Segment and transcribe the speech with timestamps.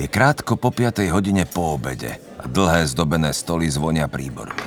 [0.00, 1.12] Je krátko po 5.
[1.12, 4.64] hodine po obede a dlhé zdobené stoly zvonia príbormi.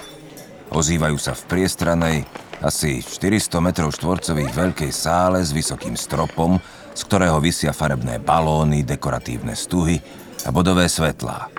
[0.70, 2.18] Ozývajú sa v priestranej,
[2.62, 6.62] asi 400 metrov štvorcových veľkej sále s vysokým stropom,
[6.94, 9.98] z ktorého vysia farebné balóny, dekoratívne stuhy
[10.46, 11.50] a bodové svetlá.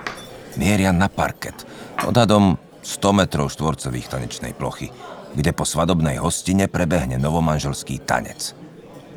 [0.55, 1.67] Mieria na parket,
[2.07, 4.87] odhadom 100 metrov štvorcových tanečnej plochy,
[5.35, 8.55] kde po svadobnej hostine prebehne novomanželský tanec.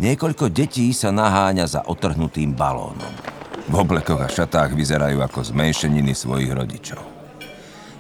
[0.03, 3.28] Niekoľko detí sa naháňa za otrhnutým balónom.
[3.69, 7.05] V oblekoch a šatách vyzerajú ako zmenšeniny svojich rodičov.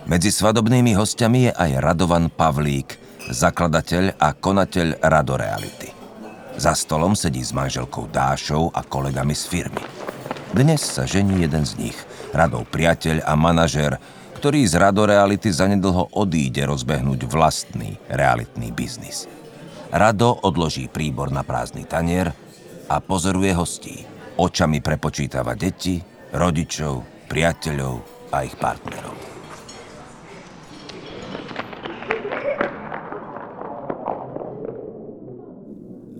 [0.08, 2.96] Medzi svadobnými hostiami je aj Radovan Pavlík,
[3.28, 5.92] zakladateľ a konateľ Radoreality.
[6.56, 9.84] Za stolom sedí s manželkou Dášou a kolegami z firmy.
[10.56, 11.98] Dnes sa žení jeden z nich,
[12.32, 14.00] Radov priateľ a manažér,
[14.40, 19.28] ktorý z Radoreality zanedlho odíde rozbehnúť vlastný realitný biznis.
[19.92, 22.32] Rado odloží príbor na prázdny tanier
[22.88, 24.08] a pozoruje hostí.
[24.38, 25.98] Očami prepočítava deti,
[26.30, 27.94] rodičov, priateľov
[28.30, 29.18] a ich partnerov.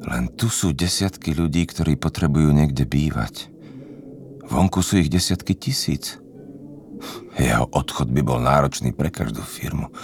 [0.03, 3.55] Len tu sú desiatky ľudí, ktorí potrebujú niekde bývať.
[4.51, 6.19] Vonku sú ich desiatky tisíc.
[7.39, 9.95] Jeho odchod by bol náročný pre každú firmu.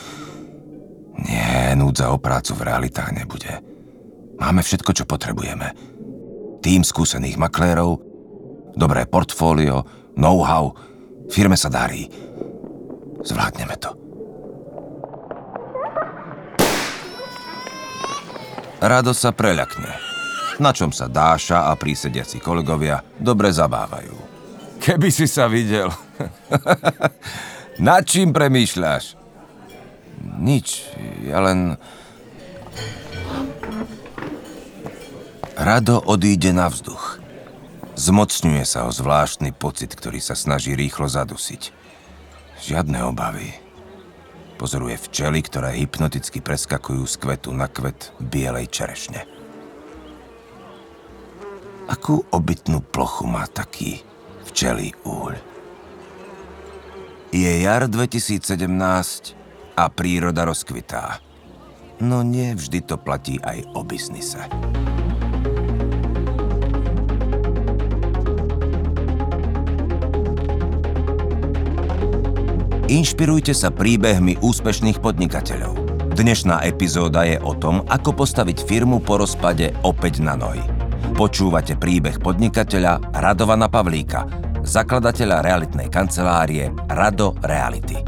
[1.18, 3.58] Nie, núdza o prácu v realitách nebude.
[4.38, 5.74] Máme všetko, čo potrebujeme–
[6.64, 8.00] tým skúsených maklérov,
[8.72, 9.84] dobré portfólio,
[10.16, 10.72] know-how,
[11.28, 12.08] firme sa darí.
[13.20, 13.92] Zvládneme to.
[18.80, 19.92] Rado sa preľakne.
[20.60, 24.16] Na čom sa Dáša a prísediaci kolegovia dobre zabávajú.
[24.80, 25.92] Keby si sa videl.
[27.86, 29.20] Na čím premýšľaš?
[30.40, 30.88] Nič,
[31.28, 31.76] ja len...
[35.54, 37.22] Rado odíde na vzduch.
[37.94, 41.70] Zmocňuje sa o zvláštny pocit, ktorý sa snaží rýchlo zadusiť.
[42.58, 43.54] Žiadne obavy.
[44.58, 49.22] Pozoruje včely, ktoré hypnoticky preskakujú z kvetu na kvet bielej čerešne.
[51.86, 54.02] Akú obytnú plochu má taký
[54.50, 55.38] včelý úľ?
[57.30, 58.42] Je jar 2017
[59.78, 61.22] a príroda rozkvitá.
[62.02, 64.42] No nie vždy to platí aj o biznise.
[72.94, 75.74] Inšpirujte sa príbehmi úspešných podnikateľov.
[76.14, 80.62] Dnešná epizóda je o tom, ako postaviť firmu po rozpade opäť na nohy.
[81.18, 84.30] Počúvate príbeh podnikateľa Radovana Pavlíka,
[84.62, 87.98] zakladateľa realitnej kancelárie Rado Reality.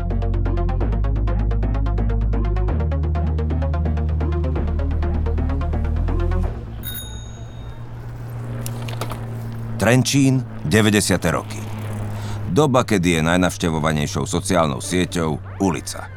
[9.83, 11.19] Trenčín, 90.
[11.35, 11.66] roky.
[12.57, 16.09] Doba, kedy je najnavštevovanejšou sociálnou sieťou ulica.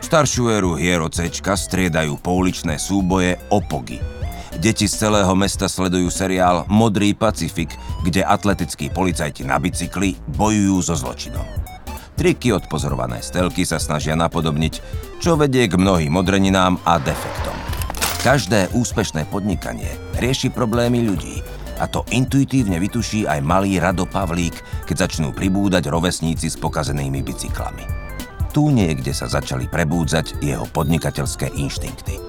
[0.00, 4.00] Staršiu éru hier C striedajú pouličné súboje opogy.
[4.56, 7.76] Deti z celého mesta sledujú seriál Modrý Pacifik,
[8.08, 11.44] kde atletickí policajti na bicykli bojujú so zločinom.
[12.16, 14.80] Triky od pozorované stelky sa snažia napodobniť,
[15.20, 17.56] čo vedie k mnohým modreninám a defektom.
[18.24, 21.44] Každé úspešné podnikanie rieši problémy ľudí–
[21.82, 27.82] a to intuitívne vytuší aj malý Rado Pavlík, keď začnú pribúdať rovesníci s pokazenými bicyklami.
[28.54, 32.22] Tu niekde sa začali prebúdzať jeho podnikateľské inštinkty.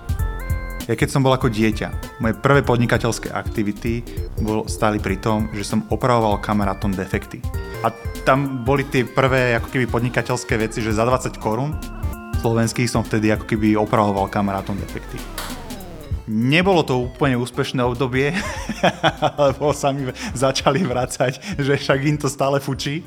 [0.90, 4.04] Ja keď som bol ako dieťa, moje prvé podnikateľské aktivity
[4.44, 7.40] bol, stáli pri tom, že som opravoval kamarátom defekty.
[7.86, 7.94] A
[8.28, 11.78] tam boli tie prvé ako keby podnikateľské veci, že za 20 korún
[12.44, 15.16] slovenských som vtedy ako keby opravoval kamarátom defekty.
[16.24, 18.32] Nebolo to úplne úspešné obdobie,
[19.44, 23.04] lebo sa mi začali vrácať, že však im to stále fučí.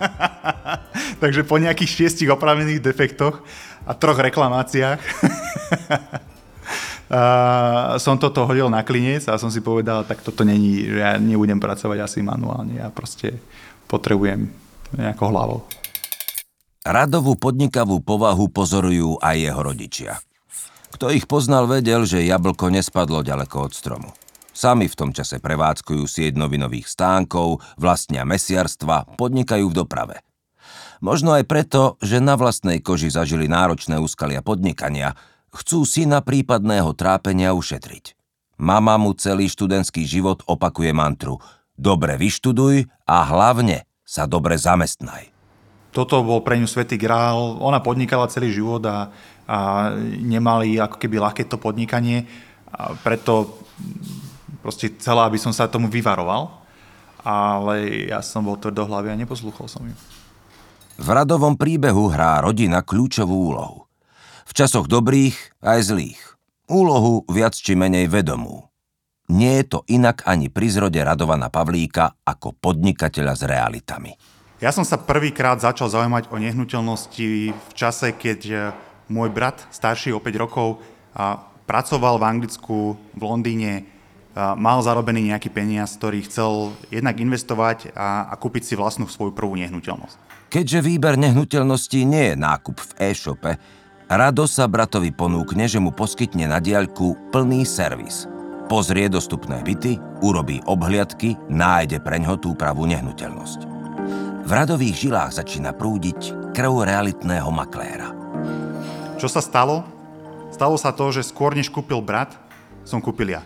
[1.22, 3.44] Takže po nejakých šiestich opravených defektoch
[3.84, 5.00] a troch reklamáciách
[7.10, 7.22] a
[8.00, 11.60] som toto hodil na klinec a som si povedal, tak toto není, že ja nebudem
[11.60, 13.36] pracovať asi manuálne, ja proste
[13.90, 14.48] potrebujem
[14.96, 15.60] nejako hlavou.
[16.80, 20.12] Radovú podnikavú povahu pozorujú aj jeho rodičia.
[21.00, 24.12] Kto ich poznal, vedel, že jablko nespadlo ďaleko od stromu.
[24.52, 30.20] Sami v tom čase prevádzkujú sieť novinových stánkov, vlastnia mesiarstva, podnikajú v doprave.
[31.00, 35.16] Možno aj preto, že na vlastnej koži zažili náročné úskalia podnikania,
[35.48, 38.12] chcú syna prípadného trápenia ušetriť.
[38.60, 41.40] Mama mu celý študentský život opakuje mantru
[41.80, 45.32] Dobre vyštuduj a hlavne sa dobre zamestnaj.
[45.90, 47.58] Toto bol pre ňu svetý grál.
[47.58, 49.10] Ona podnikala celý život a
[49.50, 52.22] a nemali ako keby ľahké to podnikanie.
[52.70, 53.58] A preto
[54.62, 56.62] proste chcela, aby som sa tomu vyvaroval.
[57.24, 59.96] ale ja som bol tvrdohlavý a neposlúchol som ju.
[61.00, 63.88] V radovom príbehu hrá rodina kľúčovú úlohu.
[64.44, 66.20] V časoch dobrých aj zlých.
[66.68, 68.68] Úlohu viac či menej vedomú.
[69.30, 74.12] Nie je to inak ani pri zrode Radovana Pavlíka ako podnikateľa s realitami.
[74.60, 78.74] Ja som sa prvýkrát začal zaujímať o nehnuteľnosti v čase, keď
[79.10, 80.78] môj brat, starší o 5 rokov,
[81.66, 83.84] pracoval v Anglicku, v Londýne,
[84.38, 89.58] mal zarobený nejaký peniaz, ktorý chcel jednak investovať a, a kúpiť si vlastnú svoju prvú
[89.58, 90.48] nehnuteľnosť.
[90.50, 93.52] Keďže výber nehnuteľností nie je nákup v e-shope,
[94.10, 98.26] Rado sa bratovi ponúkne, že mu poskytne na diaľku plný servis.
[98.66, 103.60] Pozrie dostupné byty, urobí obhliadky, nájde preňho tú pravú nehnuteľnosť.
[104.42, 108.10] V radových žilách začína prúdiť krv realitného makléra.
[109.20, 109.84] Čo sa stalo?
[110.48, 112.40] Stalo sa to, že skôr než kúpil brat,
[112.88, 113.44] som kúpil ja.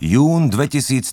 [0.00, 1.04] Jún 2013.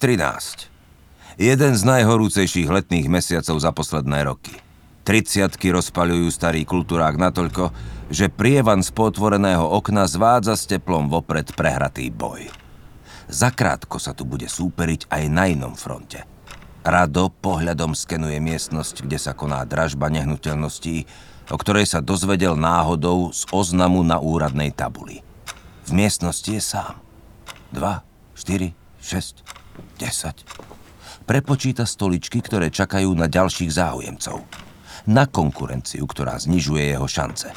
[1.36, 4.56] Jeden z najhorúcejších letných mesiacov za posledné roky.
[5.04, 7.76] Triciatky rozpaľujú starý kultúrák natoľko,
[8.08, 12.48] že prievan z potvoreného okna zvádza s teplom vopred prehratý boj.
[13.28, 16.24] Zakrátko sa tu bude súperiť aj na inom fronte.
[16.84, 21.08] Rado pohľadom skenuje miestnosť, kde sa koná dražba nehnuteľností,
[21.54, 25.22] o ktorej sa dozvedel náhodou z oznamu na úradnej tabuli.
[25.86, 26.98] V miestnosti je sám.
[27.70, 28.02] 2,
[28.34, 29.46] 4, 6,
[30.02, 30.74] 10
[31.24, 34.44] prepočíta stoličky, ktoré čakajú na ďalších záujemcov.
[35.08, 37.52] Na konkurenciu, ktorá znižuje jeho šance.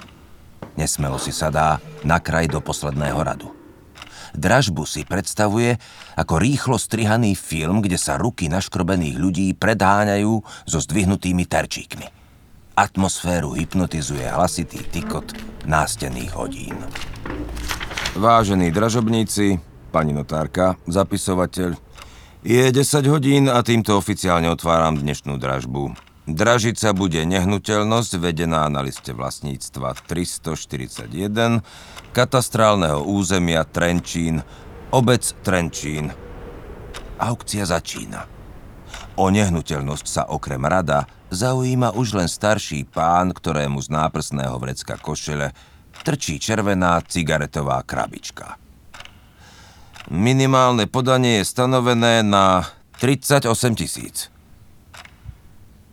[0.75, 3.50] Nesmelo si sadá na kraj do posledného radu.
[4.37, 5.81] Dražbu si predstavuje
[6.19, 10.32] ako rýchlo strihaný film, kde sa ruky naškrobených ľudí predháňajú
[10.69, 12.15] so zdvihnutými terčíkmi.
[12.76, 15.32] Atmosféru hypnotizuje hlasitý tykot
[15.64, 16.76] nástených hodín.
[18.12, 19.56] Vážení dražobníci,
[19.88, 21.73] pani notárka, zapisovateľ,
[22.44, 22.76] je 10
[23.08, 25.96] hodín a týmto oficiálne otváram dnešnú dražbu.
[26.28, 31.64] Dražiť sa bude nehnuteľnosť vedená na liste vlastníctva 341
[32.12, 34.44] katastrálneho územia Trenčín,
[34.93, 36.12] obec Trenčín.
[37.17, 38.28] Aukcia začína.
[39.17, 45.50] O nehnuteľnosť sa okrem rada zaujíma už len starší pán, ktorému z náprsného vrecka košele
[46.06, 48.61] trčí červená cigaretová krabička.
[50.06, 52.62] Minimálne podanie je stanovené na
[53.02, 54.31] 38 tisíc.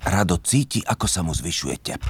[0.06, 2.04] Rado cíti, ako sa mu zvyšuje tep.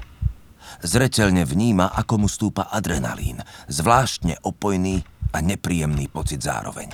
[0.83, 3.39] Zreteľne vníma, ako mu stúpa adrenalín,
[3.71, 4.99] zvláštne opojný
[5.31, 6.91] a nepríjemný pocit zároveň.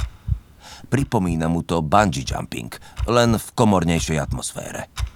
[0.93, 2.69] Pripomína mu to bungee jumping,
[3.09, 5.08] len v komornejšej atmosfére.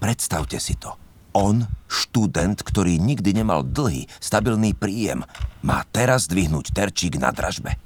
[0.00, 0.96] Predstavte si to.
[1.36, 5.22] On, študent, ktorý nikdy nemal dlhý, stabilný príjem,
[5.62, 7.78] má teraz dvihnúť terčík na dražbe.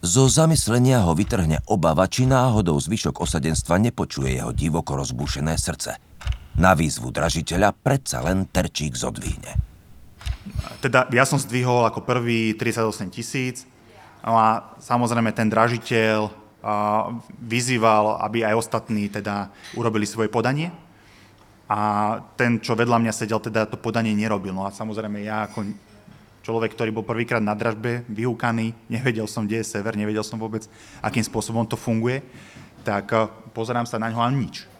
[0.00, 5.98] Zo zamyslenia ho vytrhne obava, či náhodou zvyšok osadenstva nepočuje jeho divoko rozbúšené srdce.
[6.56, 9.58] Na výzvu dražiteľa predsa len terčík zodvihne.
[10.78, 13.66] Teda ja som zdvihol ako prvý 38 tisíc
[14.22, 16.45] no a samozrejme ten dražiteľ
[17.38, 20.74] vyzýval, aby aj ostatní teda urobili svoje podanie.
[21.66, 21.78] A
[22.38, 24.54] ten, čo vedľa mňa sedel, teda to podanie nerobil.
[24.54, 25.66] No a samozrejme ja ako
[26.46, 30.62] človek, ktorý bol prvýkrát na dražbe, vyhúkaný, nevedel som, kde je sever, nevedel som vôbec,
[31.02, 32.22] akým spôsobom to funguje,
[32.86, 34.70] tak eh, pozerám sa na ňo a nič.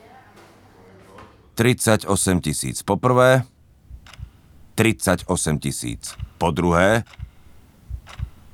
[1.59, 2.07] 38
[2.39, 3.43] tisíc po prvé,
[4.79, 5.27] 38
[5.59, 7.03] tisíc po druhé.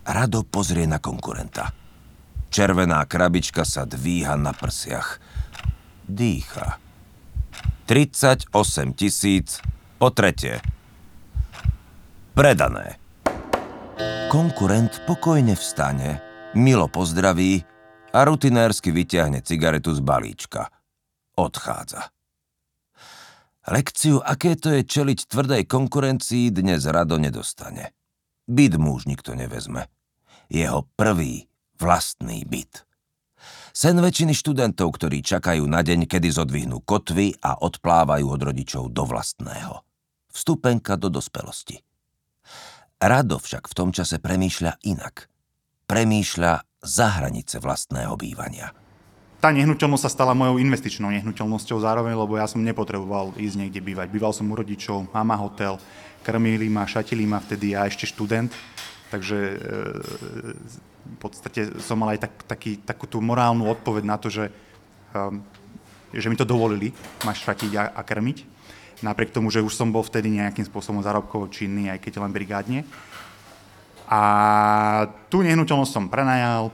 [0.06, 1.81] Rado pozrie na konkurenta.
[2.52, 5.16] Červená krabička sa dvíha na prsiach.
[6.04, 6.76] Dýcha.
[7.88, 8.52] 38
[8.92, 9.56] tisíc
[9.96, 10.60] po tretie.
[12.36, 13.00] Predané.
[14.28, 16.20] Konkurent pokojne vstane,
[16.52, 17.64] milo pozdraví
[18.12, 20.68] a rutinérsky vyťahne cigaretu z balíčka.
[21.40, 22.12] Odchádza.
[23.64, 27.96] Lekciu, aké to je čeliť tvrdej konkurencii, dnes rado nedostane.
[28.44, 29.88] Byt muž nikto nevezme.
[30.52, 31.51] Jeho prvý
[31.82, 32.86] vlastný byt.
[33.74, 39.02] Sen väčšiny študentov, ktorí čakajú na deň, kedy zodvihnú kotvy a odplávajú od rodičov do
[39.02, 39.82] vlastného.
[40.30, 41.82] Vstupenka do dospelosti.
[43.02, 45.26] Rado však v tom čase premýšľa inak.
[45.90, 46.52] Premýšľa
[46.84, 48.70] za hranice vlastného bývania.
[49.42, 54.06] Tá nehnuteľnosť sa stala mojou investičnou nehnuteľnosťou zároveň, lebo ja som nepotreboval ísť niekde bývať.
[54.14, 55.82] Býval som u rodičov, mama hotel,
[56.22, 58.54] krmili ma, šatili ma vtedy ja ešte študent,
[59.10, 59.56] takže e,
[61.02, 64.50] v podstate som mal aj tak, taký, takú tú morálnu odpoveď na to, že,
[65.12, 65.22] e,
[66.14, 66.94] že mi to dovolili
[67.26, 68.52] ma šatiť a, a krmiť
[69.02, 72.80] napriek tomu, že už som bol vtedy nejakým spôsobom zárobkovo činný, aj keď len brigádne.
[74.06, 74.22] A
[75.26, 76.70] tú nehnuteľnosť som prenajal,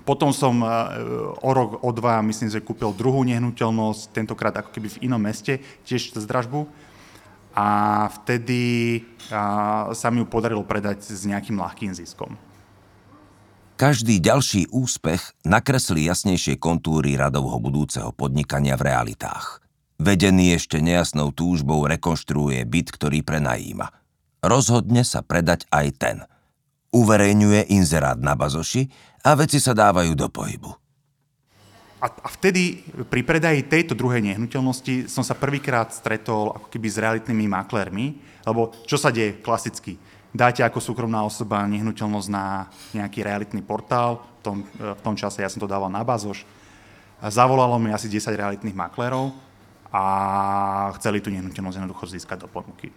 [0.00, 0.90] Potom som uh,
[1.38, 5.60] o rok, o dva, myslím, že kúpil druhú nehnuteľnosť, tentokrát ako keby v inom meste,
[5.84, 6.66] tiež cez dražbu.
[7.54, 12.32] A vtedy uh, sa mi ju podarilo predať s nejakým ľahkým ziskom.
[13.80, 19.64] Každý ďalší úspech nakreslí jasnejšie kontúry radovho budúceho podnikania v realitách.
[19.96, 23.88] Vedený ešte nejasnou túžbou rekonštruuje byt, ktorý prenajíma.
[24.44, 26.16] Rozhodne sa predať aj ten.
[26.92, 28.92] Uverejňuje inzerát na bazoši
[29.24, 30.76] a veci sa dávajú do pohybu.
[32.04, 37.00] A, a vtedy pri predaji tejto druhej nehnuteľnosti som sa prvýkrát stretol ako keby s
[37.00, 39.96] realitnými maklérmi, lebo čo sa deje klasicky?
[40.30, 45.50] Dáte ako súkromná osoba nehnuteľnosť na nejaký realitný portál, v tom, v tom čase ja
[45.50, 46.46] som to dával na bazoš,
[47.28, 49.34] zavolalo mi asi 10 realitných maklérov
[49.90, 50.04] a
[50.96, 52.94] chceli tú nehnuteľnosť jednoducho získať do ponuky.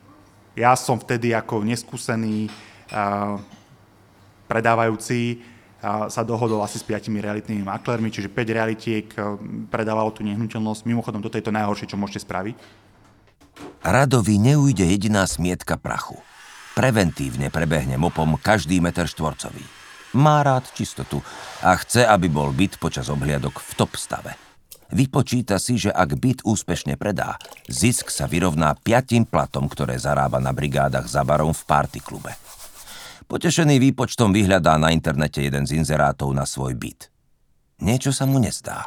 [0.54, 3.42] Ja som vtedy ako neskúsený uh,
[4.46, 9.34] predávajúci uh, sa dohodol asi s 5 realitnými maklérmi, čiže 5 realitiek uh,
[9.74, 10.86] predávalo tú nehnuteľnosť.
[10.86, 12.56] Mimochodom, toto je to najhoršie, čo môžete spraviť.
[13.82, 16.22] Radovi neujde jediná smietka prachu.
[16.74, 19.62] Preventívne prebehne mopom každý meter štvorcový.
[20.18, 21.22] Má rád čistotu
[21.62, 24.34] a chce, aby bol byt počas obhliadok v top stave.
[24.94, 30.54] Vypočíta si, že ak byt úspešne predá, zisk sa vyrovná piatim platom, ktoré zarába na
[30.54, 32.34] brigádach za barom v party klube.
[33.26, 37.10] Potešený výpočtom vyhľadá na internete jeden z inzerátov na svoj byt.
[37.82, 38.86] Niečo sa mu nezdá.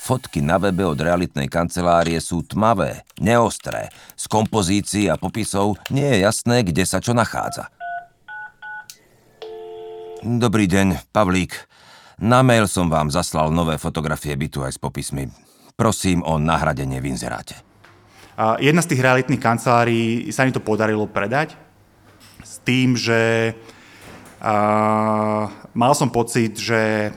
[0.00, 3.92] Fotky na webe od realitnej kancelárie sú tmavé, neostré.
[4.16, 7.68] Z kompozícií a popisov nie je jasné, kde sa čo nachádza.
[10.24, 11.52] Dobrý deň, Pavlík.
[12.16, 15.28] Na mail som vám zaslal nové fotografie bytu aj s popismi.
[15.76, 17.60] Prosím o nahradenie v inzeráte.
[18.56, 21.60] Jedna z tých realitných kancelárií sa mi to podarilo predať
[22.40, 23.52] s tým, že
[24.40, 24.56] a,
[25.76, 27.12] mal som pocit, že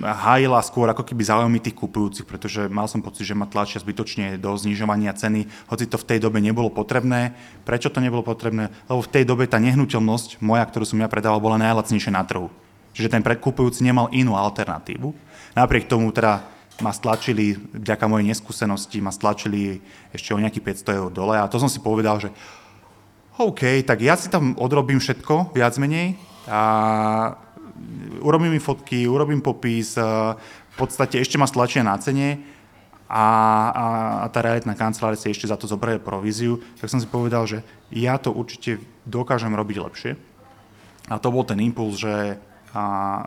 [0.00, 4.40] hájila skôr ako keby záujmy tých kupujúcich, pretože mal som pocit, že ma tlačia zbytočne
[4.40, 7.36] do znižovania ceny, hoci to v tej dobe nebolo potrebné.
[7.68, 8.72] Prečo to nebolo potrebné?
[8.88, 12.48] Lebo v tej dobe tá nehnuteľnosť moja, ktorú som ja predával, bola najlacnejšia na trhu.
[12.96, 15.12] Čiže ten predkupujúci nemal inú alternatívu.
[15.54, 16.42] Napriek tomu teda
[16.82, 19.82] ma stlačili, vďaka mojej neskúsenosti, ma stlačili
[20.14, 22.30] ešte o nejakých 500 eur dole a to som si povedal, že
[23.38, 27.34] OK, tak ja si tam odrobím všetko, viac menej a
[28.20, 32.58] urobím mi fotky, urobím popis, v podstate ešte ma stlačia na cene
[33.08, 33.24] a,
[33.72, 33.86] a,
[34.22, 37.64] a tá realitná kancelária si ešte za to zoberie províziu, tak som si povedal, že
[37.88, 40.12] ja to určite dokážem robiť lepšie.
[41.08, 42.36] A to bol ten impuls, že
[42.76, 43.24] a,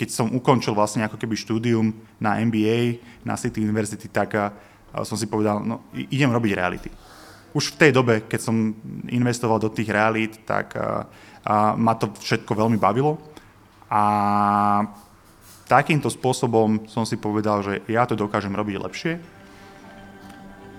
[0.00, 4.56] keď som ukončil vlastne ako keby štúdium na MBA na City University, tak a,
[4.88, 6.88] a som si povedal, no idem robiť reality.
[7.52, 8.72] Už v tej dobe, keď som
[9.12, 11.04] investoval do tých realít, tak a,
[11.44, 13.20] a ma to všetko veľmi bavilo
[13.88, 14.02] a
[15.68, 19.12] takýmto spôsobom som si povedal, že ja to dokážem robiť lepšie.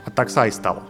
[0.06, 0.82] A tak sa aj stalo.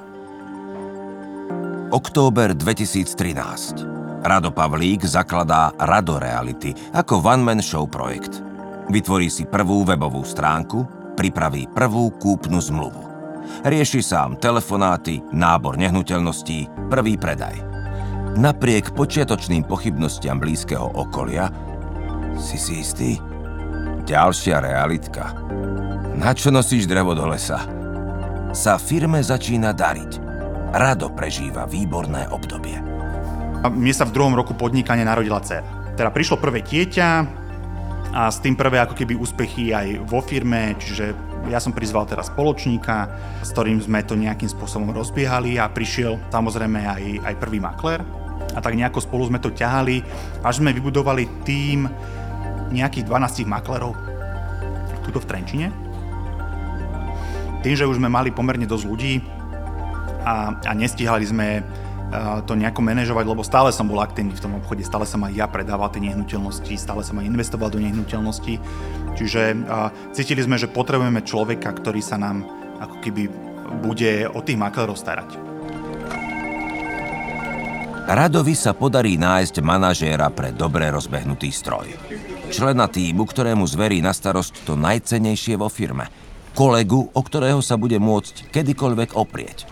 [1.89, 4.23] Október 2013.
[4.23, 8.43] Rado Pavlík zakladá Rado Reality ako one-man show projekt.
[8.91, 10.85] Vytvorí si prvú webovú stránku,
[11.17, 13.09] pripraví prvú kúpnu zmluvu.
[13.65, 17.57] Rieši sám telefonáty, nábor nehnuteľností, prvý predaj.
[18.37, 21.49] Napriek počiatočným pochybnostiam blízkeho okolia
[22.39, 23.11] si si istý?
[24.07, 25.35] Ďalšia realitka.
[26.15, 27.67] Na čo nosíš drevo do lesa?
[28.55, 30.11] Sa firme začína dariť.
[30.73, 32.79] Rado prežíva výborné obdobie.
[33.59, 35.93] A mne sa v druhom roku podnikania narodila dcera.
[35.93, 37.09] Teda prišlo prvé dieťa
[38.15, 41.13] a s tým prvé ako keby úspechy aj vo firme, čiže
[41.51, 43.11] ja som prizval teraz spoločníka,
[43.43, 48.01] s ktorým sme to nejakým spôsobom rozbiehali a prišiel samozrejme aj, aj prvý makler.
[48.55, 50.01] A tak nejako spolu sme to ťahali,
[50.41, 51.85] až sme vybudovali tým,
[52.71, 53.93] nejakých 12 maklerov
[55.05, 55.67] tuto v Trenčine.
[57.65, 59.19] Tým, že už sme mali pomerne dosť ľudí
[60.23, 61.65] a, a nestihali sme
[62.45, 65.45] to nejako manažovať, lebo stále som bol aktívny v tom obchode, stále som aj ja
[65.45, 68.57] predával tie nehnuteľnosti, stále som aj investoval do nehnuteľnosti.
[69.13, 72.49] Čiže uh, cítili sme, že potrebujeme človeka, ktorý sa nám
[72.81, 73.29] ako keby
[73.85, 75.37] bude o tých maklerov starať.
[78.09, 81.93] Radovi sa podarí nájsť manažéra pre dobre rozbehnutý stroj
[82.49, 86.09] člena týmu, ktorému zverí na starosť to najcenejšie vo firme.
[86.57, 89.69] Kolegu, o ktorého sa bude môcť kedykoľvek oprieť.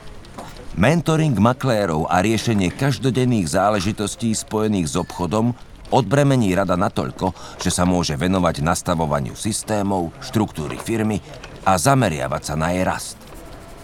[0.77, 5.57] Mentoring maklérov a riešenie každodenných záležitostí spojených s obchodom
[5.89, 11.17] odbremení rada natoľko, že sa môže venovať nastavovaniu systémov, štruktúry firmy
[11.65, 13.17] a zameriavať sa na jej rast.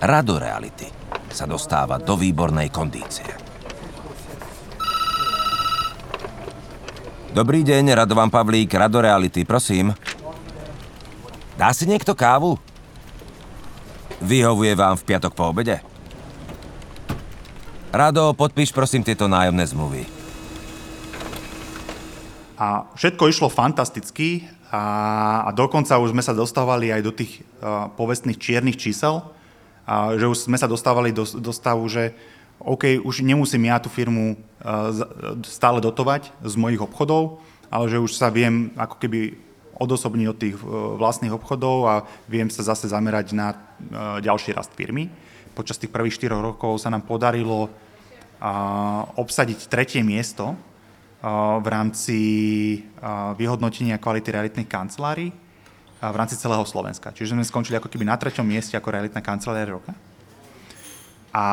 [0.03, 0.85] Rado reality
[1.33, 3.42] sa dostáva do výbornej kondície.
[7.33, 9.89] Dobrý deň, Radovan Pavlík, Rado Reality, prosím.
[11.57, 12.61] Dá si niekto kávu?
[14.21, 15.81] Vyhovuje vám v piatok po obede?
[17.89, 20.05] Rado, podpíš prosím tieto nájomné zmluvy.
[22.61, 27.89] A všetko išlo fantasticky a, a dokonca už sme sa dostávali aj do tých uh,
[27.97, 29.25] povestných čiernych čísel,
[29.89, 32.13] a že už sme sa dostávali do, do stavu, že
[32.63, 34.96] OK, už nemusím ja tú firmu uh,
[35.43, 39.36] stále dotovať z mojich obchodov, ale že už sa viem ako keby
[39.75, 41.96] odosobniť od tých uh, vlastných obchodov a
[42.32, 43.51] viem sa zase zamerať na
[44.24, 45.12] ďalší rast firmy.
[45.53, 47.67] Počas tých prvých 4 rokov sa nám podarilo
[49.15, 50.55] obsadiť tretie miesto
[51.24, 52.20] v rámci
[53.39, 55.32] vyhodnotenia kvality realitných kancelárií
[56.12, 57.15] v rámci celého Slovenska.
[57.15, 59.96] Čiže sme skončili ako keby na treťom mieste ako realitná kancelária roka.
[61.32, 61.46] A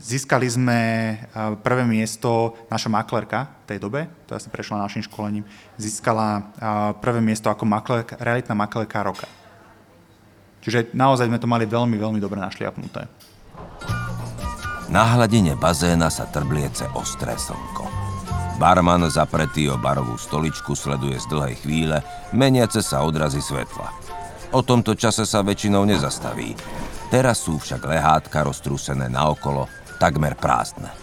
[0.00, 0.78] získali sme
[1.60, 5.44] prvé miesto, naša maklerka v tej dobe, to asi prešla našim školením,
[5.76, 6.48] získala
[7.04, 9.28] prvé miesto ako maklerka, realitná maklerka roka.
[10.60, 13.08] Čiže naozaj sme to mali veľmi, veľmi dobre našliapnuté.
[14.90, 17.86] Na hladine bazéna sa trbliece ostré slnko.
[18.60, 22.04] Barman zapretý o barovú stoličku sleduje z dlhej chvíle
[22.36, 23.88] meniace sa odrazy svetla.
[24.52, 26.52] O tomto čase sa väčšinou nezastaví.
[27.10, 29.66] Teraz sú však lehátka roztrúsené naokolo,
[29.98, 30.94] takmer prázdne.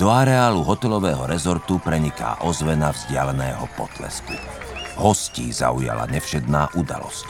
[0.00, 4.32] Do areálu hotelového rezortu preniká ozvena vzdialeného potlesku.
[4.96, 7.28] Hostí zaujala nevšedná udalosť.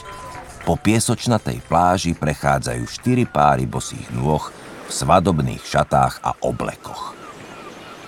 [0.65, 4.41] Po piesočnatej pláži prechádzajú štyri páry bosých nôh
[4.87, 7.13] v svadobných šatách a oblekoch.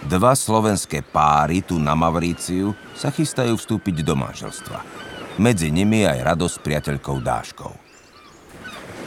[0.06, 4.78] Dva slovenské páry tu na Mavríciu sa chystajú vstúpiť do manželstva.
[5.42, 7.85] Medzi nimi aj radosť priateľkou Dáškou.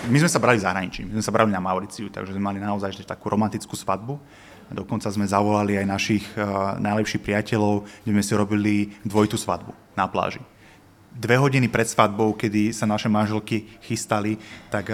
[0.08, 3.03] My sme sa brali zahraničí, my sme sa brali na Mauriciu, takže sme mali naozaj
[3.03, 4.15] takú romantickú svadbu.
[4.72, 10.06] Dokonca sme zavolali aj našich uh, najlepších priateľov, kde sme si robili dvojitú svadbu na
[10.08, 10.39] pláži
[11.10, 14.40] dve hodiny pred svadbou, kedy sa naše manželky chystali,
[14.72, 14.88] tak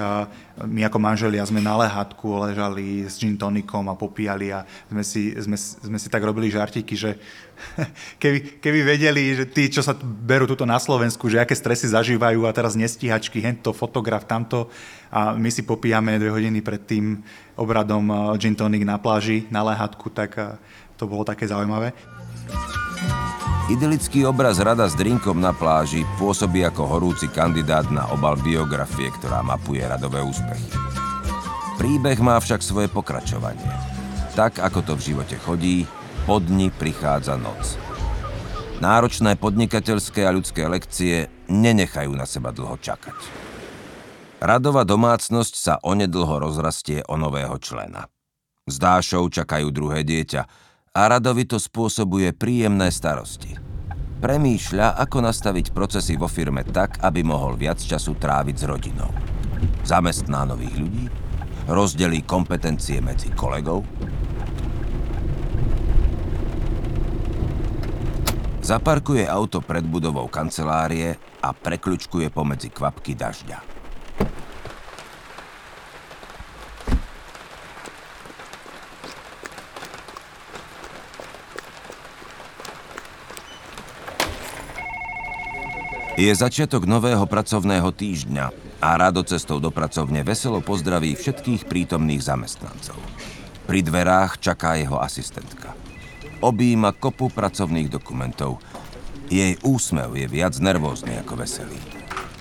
[0.63, 5.35] my ako manželia sme na lehátku ležali s gin tonikom a popíjali a sme si,
[5.37, 7.21] sme, sme si tak robili žartiky, že
[8.21, 12.49] keby, keby vedeli, že tí, čo sa berú tuto na Slovensku, že aké stresy zažívajú
[12.49, 14.73] a teraz nestíhačky, hento, fotograf, tamto
[15.13, 17.21] a my si popíjame dve hodiny pred tým
[17.53, 20.57] obradom gin tonic na pláži, na lehátku, tak
[20.97, 21.93] to bolo také zaujímavé.
[23.65, 29.41] Idylický obraz rada s drinkom na pláži pôsobí ako horúci kandidát na obal biografie, ktorá
[29.41, 30.69] mapuje radové úspechy.
[31.81, 33.65] Príbeh má však svoje pokračovanie.
[34.37, 35.89] Tak, ako to v živote chodí,
[36.29, 37.73] po dni prichádza noc.
[38.85, 43.17] Náročné podnikateľské a ľudské lekcie nenechajú na seba dlho čakať.
[44.45, 48.13] Radová domácnosť sa onedlho rozrastie o nového člena.
[48.69, 50.64] S Dášou čakajú druhé dieťa,
[50.95, 53.51] a Radovi to spôsobuje príjemné starosti.
[54.23, 59.11] Premýšľa, ako nastaviť procesy vo firme tak, aby mohol viac času tráviť s rodinou.
[59.83, 61.05] Zamestná nových ľudí,
[61.67, 63.83] rozdelí kompetencie medzi kolegov,
[68.63, 73.74] zaparkuje auto pred budovou kancelárie a prekľučkuje pomedzi kvapky dažďa.
[86.25, 88.49] Je začiatok nového pracovného týždňa
[88.81, 92.97] a Rado cestou do pracovne veselo pozdraví všetkých prítomných zamestnancov.
[93.69, 95.77] Pri dverách čaká jeho asistentka.
[96.41, 98.57] Obíma kopu pracovných dokumentov.
[99.29, 101.77] Jej úsmev je viac nervózny ako veselý.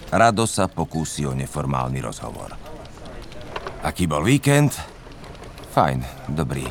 [0.08, 2.56] Rado sa pokúsi o neformálny rozhovor.
[3.84, 4.80] Aký bol víkend?
[5.76, 6.64] Fajn, dobrý.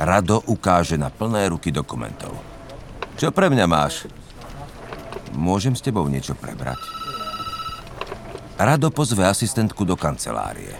[0.00, 2.32] Rado ukáže na plné ruky dokumentov.
[3.20, 4.08] Čo pre mňa máš?
[5.32, 6.78] Môžem s tebou niečo prebrať?
[8.60, 10.76] Rado pozve asistentku do kancelárie.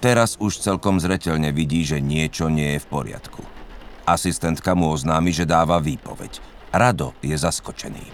[0.00, 3.42] Teraz už celkom zretelne vidí, že niečo nie je v poriadku.
[4.08, 6.40] Asistentka mu oznámi, že dáva výpoveď.
[6.72, 8.06] Rado je zaskočený.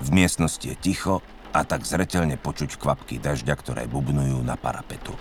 [0.00, 1.20] V miestnosti je ticho
[1.52, 5.12] a tak zretelne počuť kvapky dažďa, ktoré bubnujú na parapetu.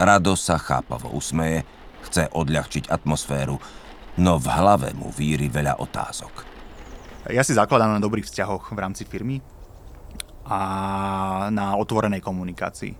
[0.00, 1.68] Rado sa chápavo usmeje,
[2.08, 3.58] chce odľahčiť atmosféru,
[4.16, 6.55] no v hlave mu víri veľa otázok.
[7.30, 9.42] Ja si zakladám na dobrých vzťahoch v rámci firmy
[10.46, 10.60] a
[11.50, 12.94] na otvorenej komunikácii.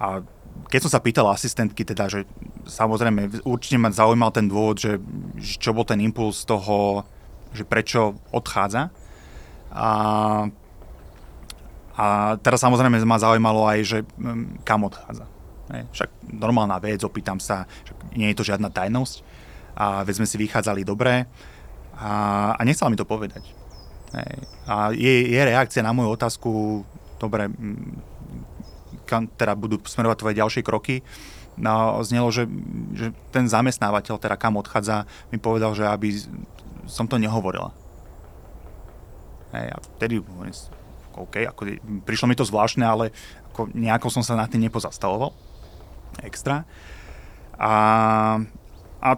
[0.00, 0.20] A
[0.68, 2.28] keď som sa pýtal asistentky, teda, že
[2.68, 5.00] samozrejme určite ma zaujímal ten dôvod, že,
[5.40, 7.08] čo bol ten impuls toho,
[7.56, 8.92] že prečo odchádza.
[9.72, 9.88] A,
[11.96, 12.06] a
[12.38, 15.24] teraz samozrejme ma zaujímalo aj, že mm, kam odchádza.
[15.64, 17.64] Však normálna vec, opýtam sa,
[18.12, 19.24] nie je to žiadna tajnosť
[19.74, 21.26] a veď sme si vychádzali dobre
[21.94, 22.12] a,
[22.58, 23.42] a nechcela mi to povedať.
[24.14, 24.34] Hej.
[24.66, 26.50] A je, je reakcia na moju otázku,
[27.18, 27.50] dobre,
[29.04, 31.02] kam teda budú smerovať tvoje ďalšie kroky,
[31.58, 32.46] no, znelo, že,
[32.94, 36.14] že ten zamestnávateľ, teda kam odchádza, mi povedal, že aby
[36.86, 37.70] som to nehovorila.
[39.54, 40.18] Hej, a vtedy
[41.14, 43.14] OK, ako, prišlo mi to zvláštne, ale
[43.54, 45.30] ako, nejako som sa na tým nepozastavoval
[46.26, 46.66] extra.
[47.54, 47.74] A,
[48.98, 49.10] a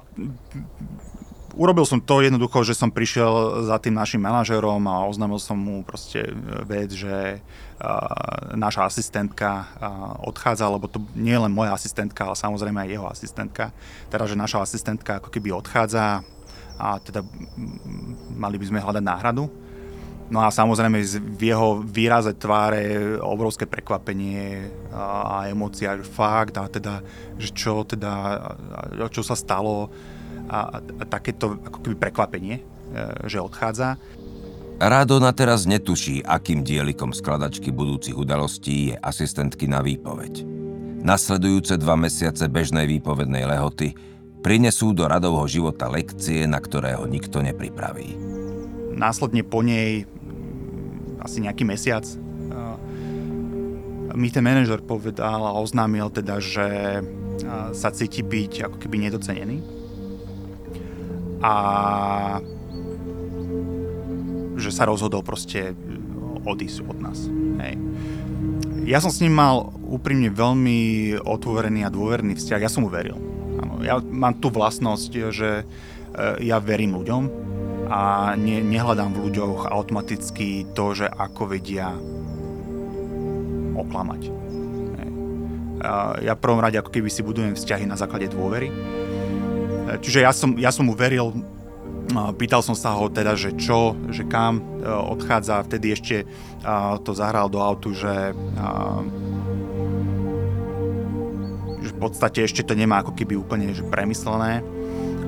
[1.57, 5.81] urobil som to jednoducho, že som prišiel za tým našim manažerom a oznámil som mu
[5.83, 6.29] proste
[6.69, 12.37] vec, že uh, naša asistentka uh, odchádza, lebo to nie je len moja asistentka, ale
[12.37, 13.65] samozrejme aj jeho asistentka.
[14.13, 16.21] Teda, že naša asistentka ako keby odchádza
[16.77, 17.25] a teda
[18.37, 19.49] mali by sme hľadať náhradu.
[20.27, 21.07] No a samozrejme
[21.39, 26.99] v jeho výraze tváre obrovské prekvapenie a emócia, že fakt a teda,
[27.39, 28.43] že čo teda,
[29.07, 29.87] čo sa stalo
[30.47, 32.63] a, a takéto ako keby prekvapenie, e,
[33.27, 33.99] že odchádza.
[34.77, 40.45] Rado na teraz netuší, akým dielikom skladačky budúcich udalostí je asistentky na výpoveď.
[41.01, 43.97] Nasledujúce dva mesiace bežnej výpovednej lehoty
[44.45, 48.15] prinesú do radovho života lekcie, na ktoré ho nikto nepripraví.
[48.93, 50.05] Následne po nej
[51.25, 52.05] asi nejaký mesiac
[54.17, 57.01] mi ten manažer povedal a oznámil teda, že
[57.77, 59.61] sa cíti byť ako keby nedocenený
[61.41, 61.55] a
[64.57, 65.77] že sa rozhodol proste
[66.47, 67.29] odísť od nás.
[67.61, 67.75] Hej.
[68.87, 72.63] Ja som s ním mal úprimne veľmi otvorený a dôverný vzťah.
[72.63, 73.19] Ja som mu veril.
[73.83, 75.65] Ja mám tú vlastnosť, že e,
[76.47, 77.23] ja verím ľuďom
[77.91, 81.95] a ne, nehľadám v ľuďoch automaticky to, že ako vedia
[83.77, 84.23] oklamať.
[86.25, 88.73] Ja v prvom rade ako keby si budujem vzťahy na základe dôvery
[89.87, 91.31] Čiže ja som, ja som mu veril,
[92.39, 96.17] pýtal som sa ho teda, že čo, že kam e, odchádza, vtedy ešte
[97.07, 98.35] to zahral do autu, že,
[101.79, 104.67] že v podstate ešte to nemá ako keby úplne že premyslené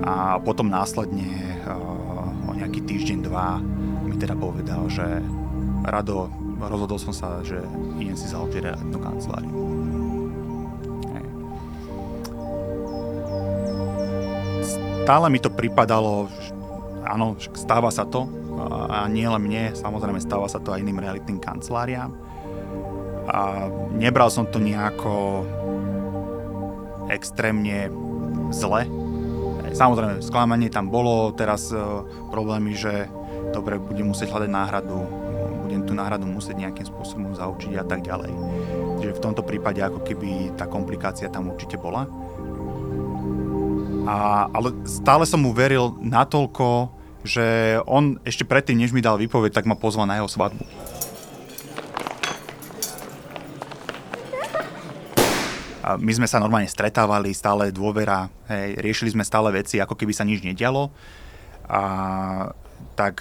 [0.03, 1.31] a potom následne
[2.47, 3.63] o nejaký týždeň, dva
[4.03, 5.07] mi teda povedal, že
[5.87, 6.27] Rado,
[6.59, 7.63] rozhodol som sa, že
[8.03, 9.58] idem si založiť realitnú kanceláriu.
[15.09, 16.29] Stále mi to pripadalo,
[17.01, 18.29] áno, stáva sa to
[18.93, 22.13] a nie len mne, samozrejme stáva sa to aj iným realitným kanceláriám.
[23.25, 25.49] A nebral som to nejako
[27.09, 27.89] extrémne
[28.53, 28.85] zle.
[29.73, 33.09] Samozrejme, sklamanie tam bolo, teraz uh, problémy, že
[33.57, 35.09] dobre, budem musieť hľadať náhradu,
[35.65, 38.33] budem tú náhradu musieť nejakým spôsobom zaučiť a tak ďalej.
[39.01, 42.05] Čiže v tomto prípade ako keby tá komplikácia tam určite bola.
[44.09, 46.89] A, ale stále som mu veril natoľko,
[47.29, 50.65] že on ešte predtým, než mi dal výpoveď, tak ma pozval na jeho svadbu.
[55.85, 60.17] A my sme sa normálne stretávali, stále dôvera, hej, riešili sme stále veci, ako keby
[60.17, 60.89] sa nič nedialo.
[61.69, 61.83] A
[62.97, 63.21] tak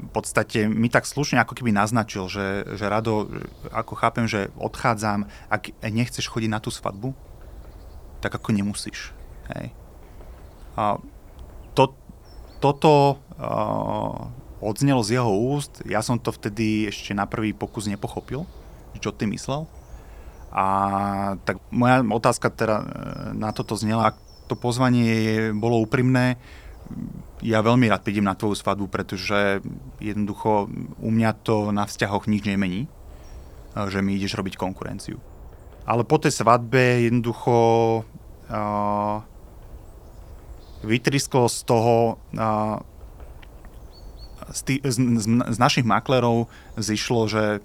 [0.00, 3.28] v podstate mi tak slušne ako keby naznačil, že, že Rado,
[3.68, 7.12] ako chápem, že odchádzam, ak nechceš chodiť na tú svadbu,
[8.24, 9.12] tak ako nemusíš.
[9.52, 9.76] Hej.
[10.76, 10.96] A
[11.76, 11.92] to,
[12.60, 14.28] toto uh,
[14.62, 18.46] odznelo z jeho úst, ja som to vtedy ešte na prvý pokus nepochopil,
[19.02, 19.66] čo ty myslel.
[20.54, 20.64] A
[21.42, 22.86] tak moja otázka teda e,
[23.34, 26.38] na toto znela, ak to pozvanie bolo úprimné,
[27.42, 29.64] ja veľmi rád prídem na tvoju svadbu, pretože
[29.98, 32.88] jednoducho u mňa to na vzťahoch nič nemení, e,
[33.90, 35.18] že mi ideš robiť konkurenciu.
[35.82, 37.56] Ale po tej svadbe jednoducho
[38.46, 39.18] uh,
[40.82, 42.18] vytrisklo z toho,
[44.52, 47.62] z, tý, z, z, z našich maklerov zišlo, že,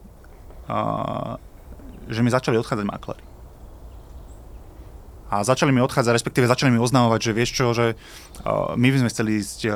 [2.08, 3.24] že mi začali odchádzať maklery.
[5.28, 8.00] A začali mi odchádzať, respektíve začali mi oznamovať, že vieš čo, že
[8.80, 9.68] my by sme chceli ísť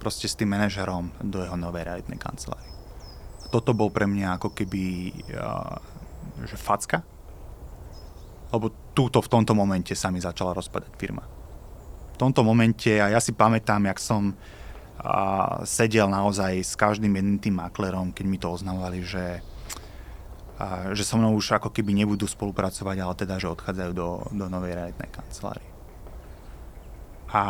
[0.00, 2.72] proste s tým manažerom do jeho novej realitnej kancelárie.
[3.52, 5.12] Toto bol pre mňa ako keby
[6.48, 7.04] že facka,
[8.48, 11.37] lebo túto v tomto momente sa mi začala rozpadať firma
[12.18, 14.34] tomto momente, a ja si pamätám, jak som
[14.98, 19.38] a sedel naozaj s každým jedným tým maklerom, keď mi to oznamovali, že,
[20.58, 24.50] a, že so mnou už ako keby nebudú spolupracovať, ale teda, že odchádzajú do, do
[24.50, 25.70] novej realitnej kancelárie.
[27.30, 27.42] A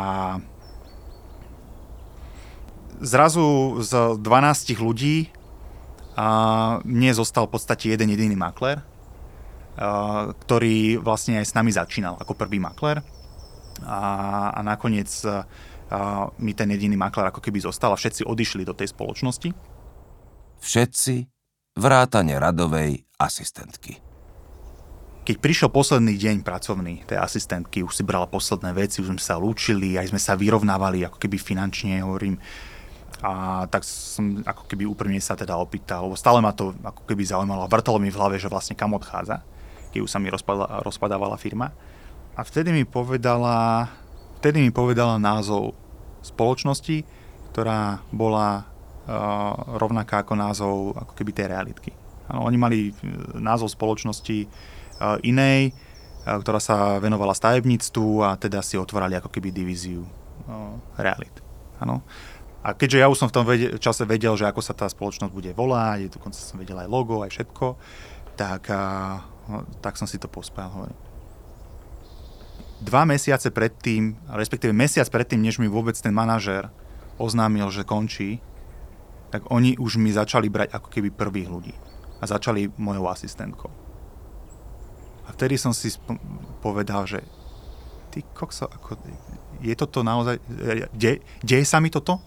[3.01, 5.33] zrazu z 12 ľudí
[6.13, 6.27] a
[6.85, 8.85] mne zostal v podstate jeden jediný makler,
[9.73, 13.01] a, ktorý vlastne aj s nami začínal ako prvý makler
[13.85, 14.01] a,
[14.55, 15.45] a nakoniec a,
[16.37, 19.49] mi ten jediný makler ako keby zostal a všetci odišli do tej spoločnosti.
[20.59, 21.15] Všetci
[21.79, 23.97] vrátane radovej asistentky.
[25.25, 29.37] Keď prišiel posledný deň pracovný tej asistentky, už si brala posledné veci, už sme sa
[29.37, 32.41] lúčili, aj sme sa vyrovnávali ako keby finančne, hovorím.
[33.21, 37.27] A tak som ako keby úprimne sa teda opýtal, lebo stále ma to ako keby
[37.27, 39.43] zaujímalo a vrtalo mi v hlave, že vlastne kam odchádza,
[39.91, 41.75] keď už sa mi rozpadla, rozpadávala firma.
[42.39, 43.91] A vtedy mi povedala,
[44.39, 45.75] vtedy mi povedala názov
[46.23, 47.03] spoločnosti,
[47.51, 51.91] ktorá bola uh, rovnaká ako názov ako keby tej realitky.
[52.31, 52.91] Ano, oni mali e,
[53.41, 59.51] názov spoločnosti uh, inej, uh, ktorá sa venovala stavebníctvu a teda si otvorali ako keby
[59.51, 61.35] divíziu uh, realit.
[61.83, 62.07] Ano.
[62.63, 65.35] A keďže ja už som v tom vedel, čase vedel, že ako sa tá spoločnosť
[65.35, 67.75] bude volať, dokonca som vedel aj logo, aj všetko,
[68.39, 69.27] tak, uh,
[69.83, 70.71] tak som si to pospájal.
[70.71, 71.08] Hovorím
[72.79, 76.71] dva mesiace predtým, respektíve mesiac predtým, než mi vôbec ten manažér
[77.19, 78.39] oznámil, že končí,
[79.29, 81.75] tak oni už mi začali brať ako keby prvých ľudí.
[82.19, 83.71] A začali mojou asistentkou.
[85.27, 86.17] A vtedy som si sp-
[86.59, 87.21] povedal, že
[88.09, 88.97] ty kokso, ako,
[89.61, 90.41] je toto naozaj,
[90.95, 92.17] de, deje sa mi toto?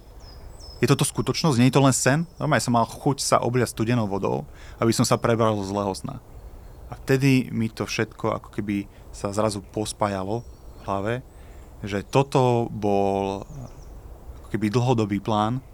[0.79, 1.59] Je toto skutočnosť?
[1.59, 2.27] Nie je to len sen?
[2.39, 4.47] Normálne som mal chuť sa obliať studenou vodou,
[4.79, 6.19] aby som sa prebral zo zlého sna.
[6.93, 11.15] A vtedy mi to všetko ako keby sa zrazu pospájalo v hlave,
[11.81, 13.49] že toto bol
[14.37, 15.65] ako keby dlhodobý plán.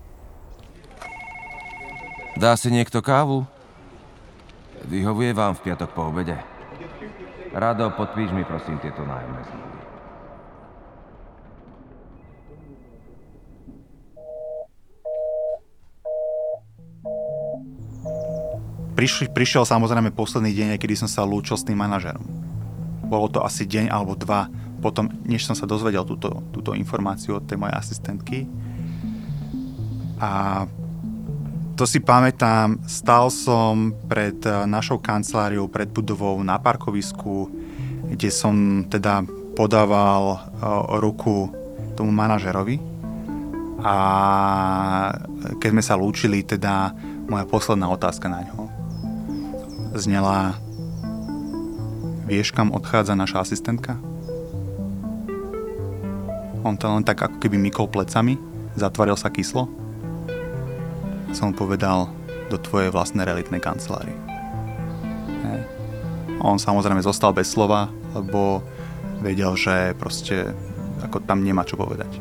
[2.38, 3.42] Dá si niekto kávu?
[4.86, 6.38] Vyhovuje vám v piatok po obede?
[7.50, 9.77] Rado, podpíš mi prosím tieto nájomné zmluvy.
[18.98, 22.26] Prišli, prišiel samozrejme posledný deň, kedy som sa lúčil s tým manažerom.
[23.06, 24.50] Bolo to asi deň alebo dva
[24.82, 28.50] potom, než som sa dozvedel túto, túto informáciu od tej mojej asistentky.
[30.18, 30.66] A
[31.78, 37.54] to si pamätám, stal som pred eh, našou kanceláriou, pred budovou na parkovisku,
[38.10, 39.22] kde som teda
[39.54, 41.50] podával uh, ruku
[41.98, 42.78] tomu manažerovi.
[43.82, 43.94] A
[45.58, 46.94] keď sme sa lúčili, teda
[47.26, 48.77] moja posledná otázka na ňo
[49.98, 50.56] znela
[52.28, 53.96] Vieš, kam odchádza naša asistentka?
[56.60, 58.36] On to len tak ako keby mykol plecami,
[58.76, 59.64] zatvoril sa kyslo.
[61.32, 62.12] Som povedal
[62.52, 64.12] do tvojej vlastnej realitnej kancelárie.
[65.48, 65.60] Hej.
[66.44, 68.60] On samozrejme zostal bez slova, lebo
[69.24, 70.52] vedel, že proste
[71.00, 72.12] ako tam nemá čo povedať.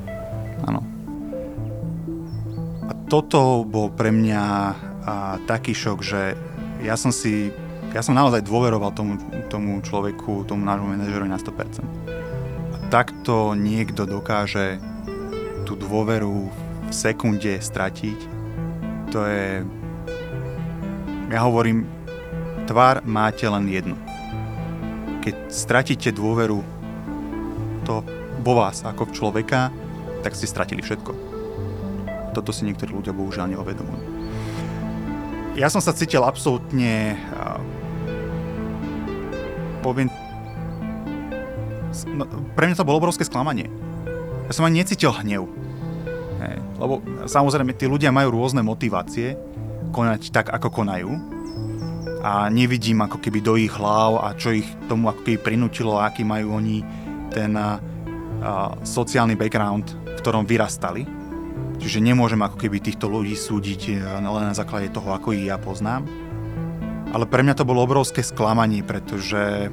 [0.64, 0.88] Áno.
[2.88, 4.74] A toto bol pre mňa a,
[5.44, 6.40] taký šok, že
[6.80, 7.52] ja som si,
[7.96, 9.16] ja som naozaj dôveroval tomu,
[9.48, 11.84] tomu človeku, tomu nášmu manažerovi na 100%.
[12.74, 14.80] A takto niekto dokáže
[15.64, 16.52] tú dôveru
[16.88, 18.20] v sekunde stratiť,
[19.12, 19.64] to je...
[21.28, 21.88] Ja hovorím,
[22.68, 23.96] tvár máte len jednu.
[25.24, 26.64] Keď stratíte dôveru
[27.84, 28.04] to
[28.44, 29.72] vo vás ako v človeka,
[30.24, 31.12] tak ste stratili všetko.
[32.32, 34.18] Toto si niektorí ľudia bohužiaľ neuvedomujú
[35.58, 37.18] ja som sa cítil absolútne
[39.88, 40.12] poviem
[42.12, 43.72] no, pre mňa to bolo obrovské sklamanie.
[44.48, 45.48] Ja som ani necítil hnev.
[46.44, 46.60] Hej.
[46.80, 49.40] Lebo samozrejme, tí ľudia majú rôzne motivácie
[49.96, 51.12] konať tak, ako konajú.
[52.24, 56.28] A nevidím ako keby do ich hlav a čo ich tomu ako keby prinútilo, aký
[56.28, 56.84] majú oni
[57.32, 57.80] ten a,
[58.44, 61.08] a, sociálny background, v ktorom vyrastali.
[61.78, 65.62] Čiže nemôžem ako keby týchto ľudí súdiť eh, len na základe toho, ako ich ja
[65.62, 66.27] poznám.
[67.16, 69.72] Ale pre mňa to bolo obrovské sklamanie, pretože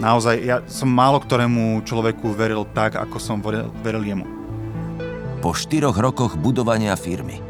[0.00, 4.24] naozaj ja som málo ktorému človeku veril tak, ako som veril, jemu.
[5.44, 7.40] Po štyroch rokoch budovania firmy,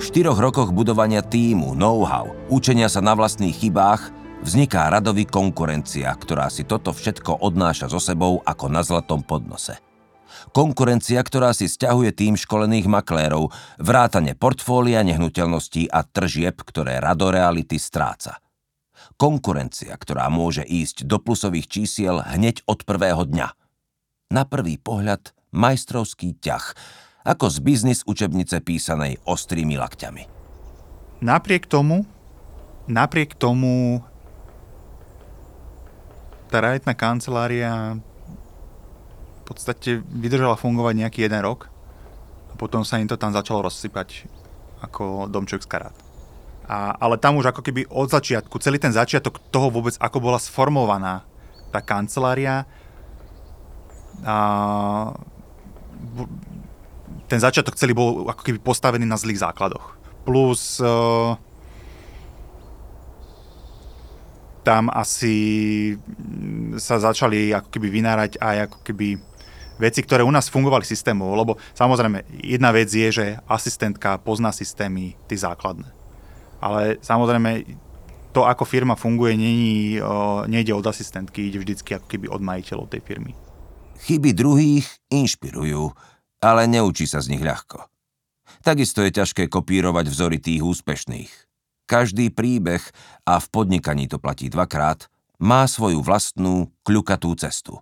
[0.00, 4.12] štyroch rokoch budovania týmu, know-how, učenia sa na vlastných chybách,
[4.44, 9.89] vzniká radový konkurencia, ktorá si toto všetko odnáša so sebou ako na zlatom podnose.
[10.50, 17.78] Konkurencia, ktorá si stiahuje tým školených maklérov, vrátane portfólia nehnuteľností a tržieb, ktoré Rado Reality
[17.78, 18.42] stráca.
[19.14, 23.48] Konkurencia, ktorá môže ísť do plusových čísiel hneď od prvého dňa.
[24.34, 26.74] Na prvý pohľad majstrovský ťah,
[27.22, 30.26] ako z biznis učebnice písanej ostrými lakťami.
[31.22, 32.02] Napriek tomu,
[32.90, 34.02] napriek tomu
[36.50, 38.02] tá realitná kancelária
[39.50, 41.66] podstate vydržala fungovať nejaký jeden rok
[42.50, 44.30] a potom sa im to tam začalo rozsypať
[44.80, 45.96] ako domček z karát.
[46.70, 50.38] A, ale tam už ako keby od začiatku, celý ten začiatok toho vôbec, ako bola
[50.38, 51.26] sformovaná
[51.74, 52.62] tá kancelária,
[54.22, 54.36] a,
[57.30, 59.94] ten začiatok celý bol ako keby postavený na zlých základoch.
[60.26, 61.38] plus uh,
[64.60, 65.96] tam asi
[66.76, 69.08] sa začali ako keby vynárať aj ako keby
[69.80, 75.16] veci, ktoré u nás fungovali systémovo, lebo samozrejme jedna vec je, že asistentka pozná systémy,
[75.24, 75.88] tie základné.
[76.60, 77.64] Ale samozrejme
[78.36, 79.98] to, ako firma funguje, není,
[80.46, 83.32] nejde od asistentky, ide vždycky ako keby od majiteľov tej firmy.
[84.04, 85.90] Chyby druhých inšpirujú,
[86.44, 87.88] ale neučí sa z nich ľahko.
[88.60, 91.32] Takisto je ťažké kopírovať vzory tých úspešných.
[91.88, 92.84] Každý príbeh,
[93.26, 97.80] a v podnikaní to platí dvakrát, má svoju vlastnú kľukatú cestu.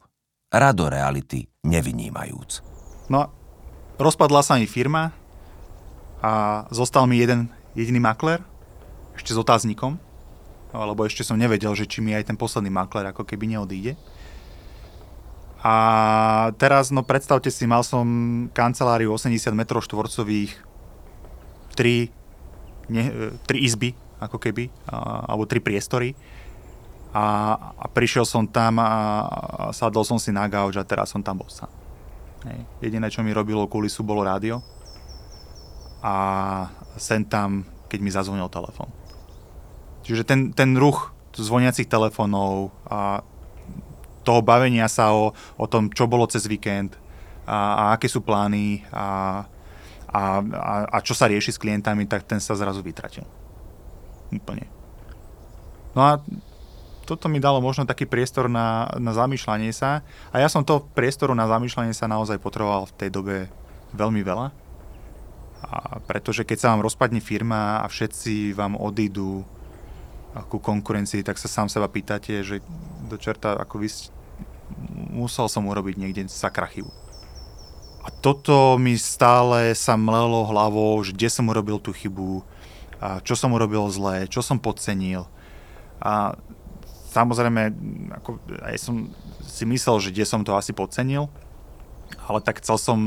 [0.48, 2.64] Rado reality nevynímajúc.
[3.12, 3.28] No,
[4.00, 5.12] rozpadla sa mi firma
[6.24, 8.40] a zostal mi jeden jediný makler,
[9.12, 10.00] ešte s otáznikom,
[10.72, 14.00] lebo ešte som nevedel, že či mi aj ten posledný makler ako keby neodíde.
[15.60, 15.74] A
[16.56, 18.06] teraz, no predstavte si, mal som
[18.56, 20.52] kanceláriu 80 m štvorcových,
[21.76, 22.08] 3,
[22.88, 23.04] ne,
[23.44, 24.72] 3 izby, ako keby,
[25.28, 26.16] alebo 3 priestory.
[27.08, 28.92] A, a prišiel som tam a, a
[29.72, 31.72] sadol som si na gauč a teraz som tam bol sám.
[32.78, 34.62] Jediné, čo mi robilo kulisu, bolo rádio.
[36.04, 36.14] A
[36.94, 38.92] sem tam, keď mi zazvonil telefón.
[40.06, 43.22] Čiže ten, ten ruch zvoniacich telefónov a
[44.26, 46.98] toho bavenia sa o, o tom, čo bolo cez víkend
[47.46, 49.46] a, a aké sú plány a,
[50.10, 53.24] a, a, a čo sa rieši s klientami, tak ten sa zrazu vytratil.
[54.34, 54.66] Úplne.
[55.96, 56.20] No a
[57.08, 61.32] toto mi dalo možno taký priestor na, na zamýšľanie sa a ja som to priestoru
[61.32, 63.36] na zamýšľanie sa naozaj potreboval v tej dobe
[63.96, 64.52] veľmi veľa.
[65.64, 69.48] A pretože keď sa vám rozpadne firma a všetci vám odídu
[70.52, 72.60] ku konkurencii, tak sa sám seba pýtate, že
[73.08, 73.88] do čerta, ako vy
[75.10, 76.92] musel som urobiť niekde sakra chybu.
[78.06, 82.44] A toto mi stále sa mlelo hlavou, že kde som urobil tú chybu,
[82.98, 85.26] a čo som urobil zle, čo som podcenil.
[85.98, 86.38] A
[87.12, 87.62] samozrejme,
[88.20, 89.08] ako, aj som
[89.44, 91.28] si myslel, že kde som to asi podcenil,
[92.24, 92.98] ale tak chcel som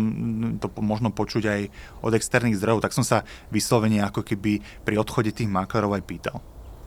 [0.62, 1.62] to možno počuť aj
[2.06, 6.38] od externých zdrojov, tak som sa vyslovene ako keby pri odchode tých maklerov aj pýtal.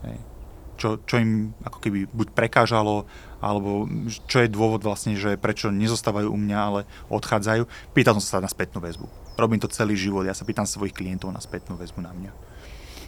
[0.06, 0.34] Hej
[0.74, 3.06] čo, čo im ako keby buď prekážalo,
[3.38, 3.86] alebo
[4.26, 7.94] čo je dôvod vlastne, že prečo nezostávajú u mňa, ale odchádzajú.
[7.94, 9.06] Pýtal som sa na spätnú väzbu.
[9.38, 12.32] Robím to celý život, ja sa pýtam svojich klientov na spätnú väzbu na mňa.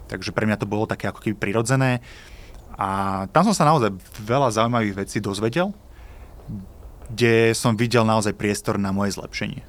[0.07, 1.99] Takže pre mňa to bolo také ako keby prirodzené.
[2.77, 5.73] A tam som sa naozaj veľa zaujímavých vecí dozvedel,
[7.09, 9.65] kde som videl naozaj priestor na moje zlepšenie.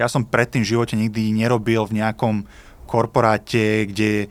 [0.00, 2.48] Ja som predtým v živote nikdy nerobil v nejakom
[2.88, 4.26] korporáte, kde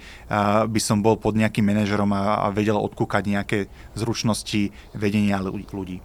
[0.68, 3.58] by som bol pod nejakým manažerom a, vedel odkúkať nejaké
[3.96, 6.04] zručnosti vedenia ľudí.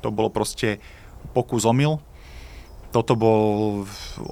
[0.00, 0.78] To bolo proste
[1.34, 1.98] pokus omyl.
[2.92, 3.82] Toto bol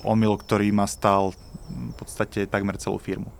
[0.05, 1.33] omyl, ktorý ma stal
[1.69, 3.33] v podstate takmer celú firmu.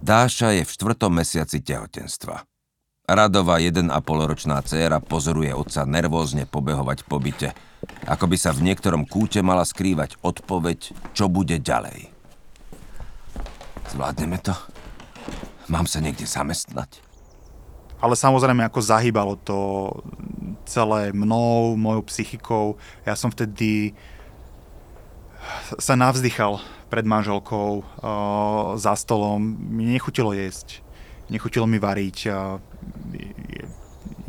[0.00, 2.49] Dáša je v štvrtom mesiaci tehotenstva.
[3.10, 7.50] Radová 1,5 ročná dcéra pozoruje otca nervózne pobehovať po byte,
[8.06, 12.06] ako by sa v niektorom kúte mala skrývať odpoveď, čo bude ďalej.
[13.90, 14.54] Zvládneme to?
[15.66, 17.02] Mám sa niekde zamestnať?
[17.98, 19.90] Ale samozrejme, ako zahýbalo to
[20.62, 22.78] celé mnou, mojou psychikou.
[23.02, 23.98] Ja som vtedy
[25.82, 29.58] sa navzdychal pred manželkou uh, za stolom.
[29.58, 30.78] Mi nechutilo jesť,
[31.26, 32.62] nechutilo mi variť, uh,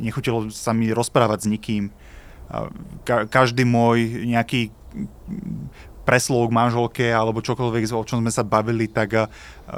[0.02, 1.84] nechutilo sa mi rozprávať s nikým.
[3.06, 4.74] Ka- každý môj nejaký
[6.04, 9.32] preslov k manželke alebo čokoľvek, o čom sme sa bavili, tak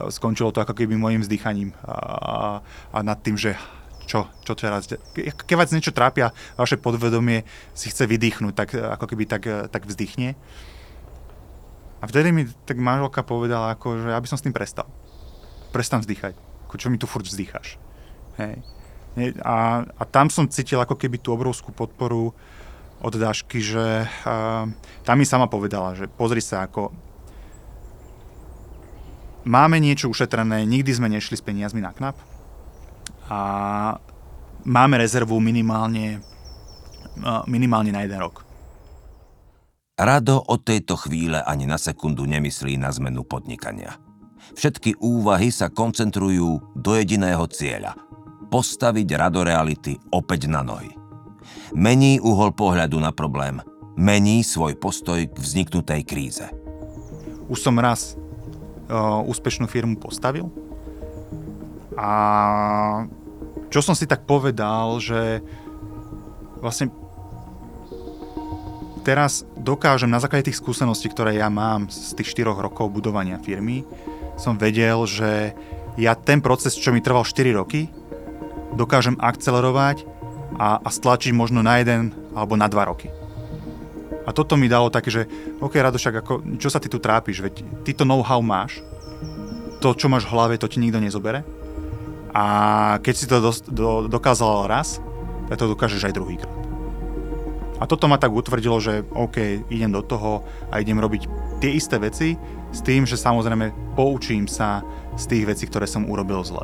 [0.10, 2.64] skončilo to ako keby môjim vzdychaním a,
[2.96, 3.60] a nad tým, že
[4.04, 9.24] čo, čo teraz, keď vás niečo trápia, vaše podvedomie si chce vydýchnuť, tak ako keby
[9.30, 10.36] tak, tak vzdychne.
[12.02, 14.92] A vtedy mi tak manželka povedala, ako, že aby som s tým prestal.
[15.72, 16.36] Prestan vzdychať.
[16.68, 17.80] Ako, čo mi tu furt vzdycháš.
[18.36, 18.60] Hej.
[19.46, 22.34] A, a tam som cítil ako keby tú obrovskú podporu
[23.04, 24.66] od Dašky, že uh,
[25.06, 26.90] tam mi sama povedala, že pozri sa, ako
[29.46, 32.18] máme niečo ušetrené, nikdy sme nešli s peniazmi na knap
[33.30, 33.40] a
[34.66, 36.24] máme rezervu minimálne,
[37.46, 38.42] minimálne na jeden rok.
[39.94, 43.94] Rado od tejto chvíle ani na sekundu nemyslí na zmenu podnikania.
[44.58, 47.94] Všetky úvahy sa koncentrujú do jediného cieľa–
[48.54, 50.94] postaviť Rado Reality opäť na nohy.
[51.74, 53.58] Mení uhol pohľadu na problém.
[53.98, 56.46] Mení svoj postoj k vzniknutej kríze.
[57.50, 60.54] Už som raz uh, úspešnú firmu postavil
[61.98, 63.10] a
[63.74, 65.42] čo som si tak povedal, že
[66.62, 66.94] vlastne
[69.02, 73.82] teraz dokážem na základe tých skúseností, ktoré ja mám z tých 4 rokov budovania firmy,
[74.38, 75.58] som vedel, že
[75.98, 77.90] ja ten proces, čo mi trval 4 roky,
[78.74, 80.06] dokážem akcelerovať
[80.58, 83.10] a, a stlačiť možno na jeden alebo na 2 roky.
[84.24, 85.28] A toto mi dalo také, že
[85.60, 87.54] OK, Radošak, ako, čo sa ty tu trápiš, veď
[87.84, 88.80] ty to know-how máš,
[89.84, 91.44] to, čo máš v hlave, to ti nikto nezobere.
[92.32, 92.44] A
[93.04, 95.04] keď si to do, do, dokázal raz,
[95.52, 96.56] tak to dokážeš aj druhýkrát.
[97.78, 101.28] A toto ma tak utvrdilo, že OK, idem do toho a idem robiť
[101.60, 102.40] tie isté veci
[102.72, 104.88] s tým, že samozrejme poučím sa
[105.20, 106.64] z tých vecí, ktoré som urobil zle.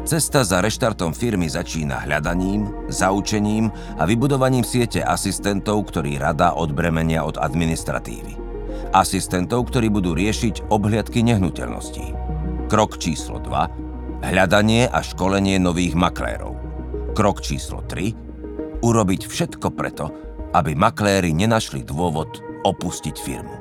[0.00, 3.68] Cesta za reštartom firmy začína hľadaním, zaučením
[4.00, 8.32] a vybudovaním siete asistentov, ktorí rada odbremenia od administratívy.
[8.96, 12.16] Asistentov, ktorí budú riešiť obhliadky nehnuteľností.
[12.72, 14.24] Krok číslo 2.
[14.24, 16.56] Hľadanie a školenie nových maklérov.
[17.12, 18.80] Krok číslo 3.
[18.80, 20.08] Urobiť všetko preto,
[20.56, 23.59] aby makléri nenašli dôvod opustiť firmu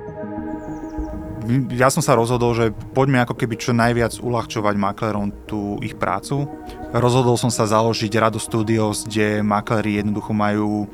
[1.74, 6.46] ja som sa rozhodol, že poďme ako keby čo najviac uľahčovať maklerom tú ich prácu.
[6.94, 10.86] Rozhodol som sa založiť Rado Studios, kde makleri jednoducho majú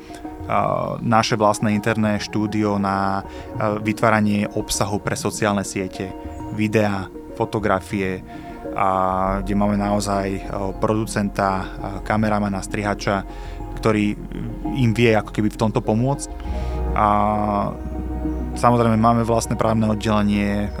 [1.02, 3.26] naše vlastné interné štúdio na
[3.82, 6.14] vytváranie obsahu pre sociálne siete,
[6.54, 8.24] videá, fotografie,
[8.76, 10.52] a kde máme naozaj
[10.84, 11.64] producenta,
[12.04, 13.24] kameramana, strihača,
[13.80, 14.12] ktorý
[14.76, 16.28] im vie ako keby v tomto pomôcť.
[16.92, 17.06] A
[18.56, 20.72] Samozrejme máme vlastné právne oddelenie,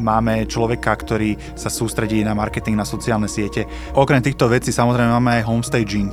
[0.00, 3.68] máme človeka, ktorý sa sústredí na marketing, na sociálne siete.
[3.92, 6.12] Okrem týchto vecí samozrejme máme aj homestaging.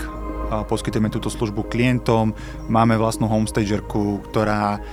[0.67, 2.35] Poskytujeme túto službu klientom,
[2.67, 4.83] máme vlastnú homestagerku, ktorá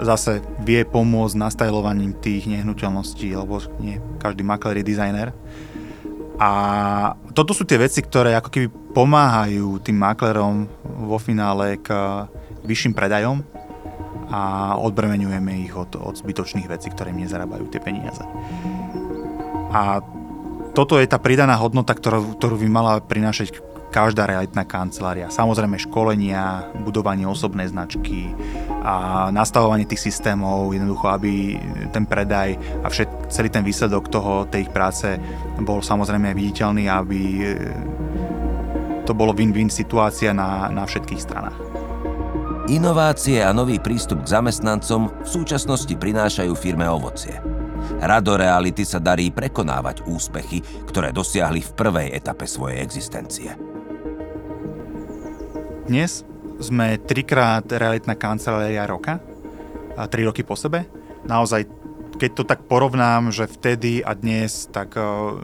[0.00, 5.34] zase vie pomôcť nastajlovaním tých nehnuteľností, lebo nie každý makler je dizajner.
[6.38, 6.50] A
[7.34, 11.92] toto sú tie veci, ktoré ako keby pomáhajú tým maklerom vo finále k
[12.64, 13.42] vyšším predajom
[14.30, 18.22] a odbremenujeme ich od, od zbytočných vecí, ktoré im nezarábajú tie peniaze.
[19.70, 20.02] A
[20.76, 23.64] toto je tá pridaná hodnota, ktorú, ktorú by mala prinášať
[23.96, 25.32] každá realitná kancelária.
[25.32, 28.34] Samozrejme školenia, budovanie osobnej značky
[28.84, 31.56] a nastavovanie tých systémov, jednoducho, aby
[31.96, 35.16] ten predaj a všet, celý ten výsledok toho, tej ich práce
[35.64, 37.20] bol samozrejme viditeľný, aby
[39.06, 41.75] to bolo win-win situácia na, na všetkých stranách.
[42.66, 47.38] Inovácie a nový prístup k zamestnancom v súčasnosti prinášajú firme ovocie.
[48.02, 53.54] Rado Reality sa darí prekonávať úspechy, ktoré dosiahli v prvej etape svojej existencie.
[55.86, 56.26] Dnes
[56.58, 59.22] sme trikrát realitná kancelária roka,
[59.94, 60.90] a tri roky po sebe.
[61.22, 61.70] Naozaj,
[62.18, 65.38] keď to tak porovnám, že vtedy a dnes, tak uh,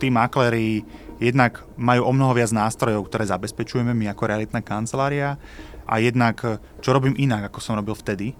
[0.00, 0.88] tí makléri
[1.20, 5.36] jednak majú o mnoho viac nástrojov, ktoré zabezpečujeme my ako realitná kancelária
[5.84, 6.40] a jednak,
[6.80, 8.32] čo robím inak, ako som robil vtedy,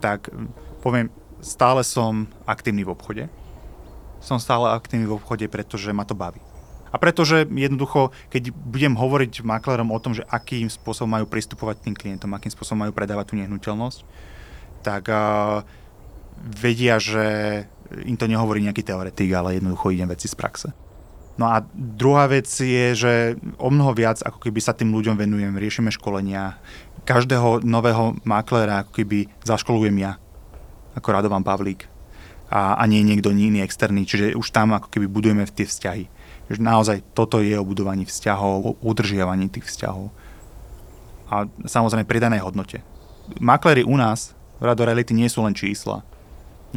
[0.00, 0.32] tak
[0.80, 1.12] poviem,
[1.44, 3.24] stále som aktívny v obchode.
[4.18, 6.42] Som stále aktívny v obchode, pretože ma to baví.
[6.88, 11.94] A pretože jednoducho, keď budem hovoriť maklerom o tom, že akým spôsobom majú pristupovať tým
[11.94, 13.98] klientom, akým spôsobom majú predávať tú nehnuteľnosť,
[14.80, 15.60] tak uh,
[16.40, 17.26] vedia, že
[18.08, 20.68] im to nehovorí nejaký teoretik, ale jednoducho idem veci z praxe.
[21.38, 23.12] No a druhá vec je, že
[23.62, 26.58] o mnoho viac ako keby sa tým ľuďom venujem, riešime školenia.
[27.06, 30.18] Každého nového maklera ako keby zaškolujem ja,
[30.98, 31.86] ako Radovan Pavlík.
[32.50, 36.04] A, a nie niekto iný externý, čiže už tam ako keby budujeme tie vzťahy.
[36.50, 40.10] Že naozaj toto je o budovaní vzťahov, o udržiavaní tých vzťahov.
[41.28, 42.82] A samozrejme pridanej hodnote.
[43.38, 46.02] Maklery u nás v Rado Reality nie sú len čísla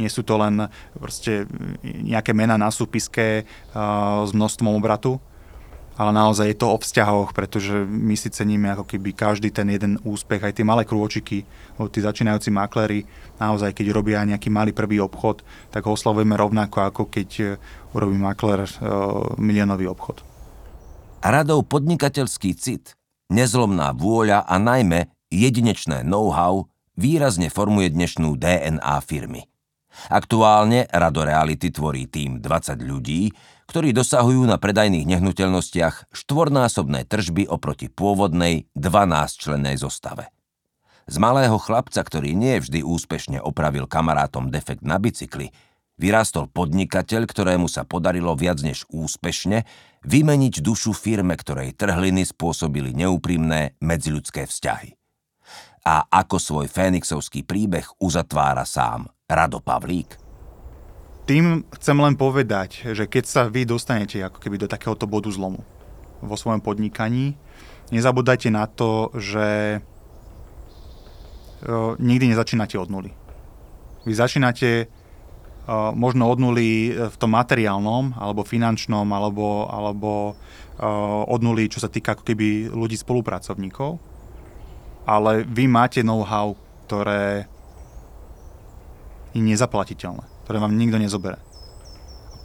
[0.00, 1.44] nie sú to len proste
[1.84, 3.44] nejaké mena na súpiske
[4.24, 5.20] s množstvom obratu,
[5.92, 10.00] ale naozaj je to o vzťahoch, pretože my si ceníme ako keby každý ten jeden
[10.00, 11.44] úspech, aj tie malé krôčiky,
[11.92, 13.04] tí začínajúci makléri,
[13.36, 17.48] naozaj keď robia nejaký malý prvý obchod, tak ho oslavujeme rovnako ako keď uh,
[17.92, 20.24] urobí maklér uh, miliónový obchod.
[21.22, 22.96] Radou podnikateľský cit,
[23.28, 26.66] nezlomná vôľa a najmä jedinečné know-how
[26.96, 29.51] výrazne formuje dnešnú DNA firmy.
[30.08, 33.32] Aktuálne Rado Reality tvorí tým 20 ľudí,
[33.68, 40.28] ktorí dosahujú na predajných nehnuteľnostiach štvornásobné tržby oproti pôvodnej 12-člennej zostave.
[41.10, 45.50] Z malého chlapca, ktorý nie vždy úspešne opravil kamarátom defekt na bicykli,
[45.98, 49.66] vyrástol podnikateľ, ktorému sa podarilo viac než úspešne
[50.06, 55.01] vymeniť dušu firme, ktorej trhliny spôsobili neúprimné medziľudské vzťahy.
[55.82, 60.14] A ako svoj fénixovský príbeh uzatvára sám Rado Pavlík?
[61.26, 65.66] Tým chcem len povedať, že keď sa vy dostanete ako keby do takéhoto bodu zlomu
[66.22, 67.34] vo svojom podnikaní,
[67.90, 69.82] nezabúdajte na to, že
[71.66, 73.10] uh, nikdy nezačínate od nuly.
[74.06, 80.38] Vy začínate uh, možno od nuly v tom materiálnom, alebo finančnom, alebo, alebo
[80.78, 84.11] uh, od nuly, čo sa týka ako keby ľudí spolupracovníkov,
[85.06, 86.54] ale vy máte know-how,
[86.86, 87.50] ktoré
[89.32, 91.40] je nezaplatiteľné, ktoré vám nikto nezobere.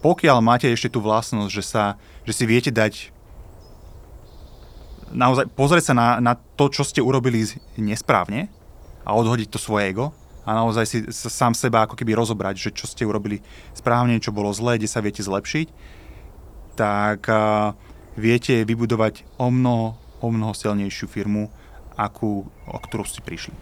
[0.02, 1.84] Pokiaľ máte ešte tú vlastnosť, že, sa,
[2.24, 3.12] že si viete dať
[5.12, 7.48] naozaj pozrieť sa na, na to, čo ste urobili
[7.80, 8.52] nesprávne
[9.08, 10.12] a odhodiť to svoje ego
[10.48, 13.44] a naozaj si sám seba ako keby rozobrať, že čo ste urobili
[13.76, 15.68] správne, čo bolo zlé, kde sa viete zlepšiť,
[16.80, 17.76] tak uh,
[18.16, 21.52] viete vybudovať o mnoho, o mnoho silnejšiu firmu,
[21.98, 23.58] akú, o ktorú ste prišli.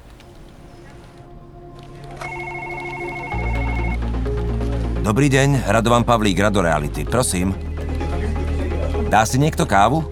[5.05, 7.07] Dobrý deň, Radovan Pavlík, Rado Reality.
[7.07, 7.55] Prosím.
[9.07, 10.03] Dá si niekto kávu?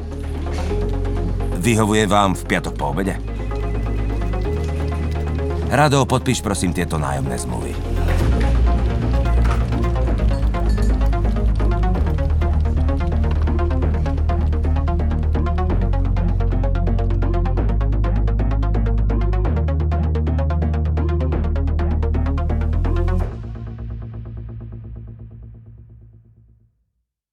[1.60, 3.18] Vyhovuje vám v piatok po obede?
[5.74, 7.93] Rado, podpíš prosím tieto nájomné zmluvy.